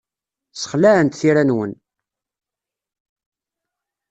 Ssexlaɛent 0.53 1.17
tira-nwen. 1.19 1.73